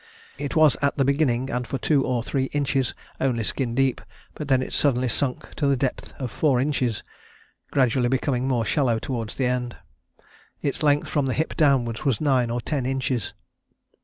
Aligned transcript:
It 0.39 0.55
was 0.55 0.75
at 0.81 0.97
the 0.97 1.05
beginning, 1.05 1.51
and 1.51 1.67
for 1.67 1.77
two 1.77 2.03
or 2.03 2.23
three 2.23 2.45
inches, 2.53 2.95
only 3.19 3.43
skin 3.43 3.75
deep, 3.75 4.01
but 4.33 4.47
then 4.47 4.63
it 4.63 4.73
suddenly 4.73 5.07
sunk 5.07 5.53
to 5.57 5.67
the 5.67 5.77
depth 5.77 6.13
of 6.17 6.31
four 6.31 6.59
inches, 6.59 7.03
gradually 7.69 8.09
becoming 8.09 8.47
more 8.47 8.65
shallow 8.65 8.97
towards 8.97 9.35
the 9.35 9.45
end. 9.45 9.75
Its 10.59 10.81
length 10.81 11.07
from 11.07 11.27
the 11.27 11.35
hip 11.35 11.55
downwards 11.55 12.03
was 12.03 12.19
nine 12.19 12.49
or 12.49 12.61
ten 12.61 12.87
inches. 12.87 13.33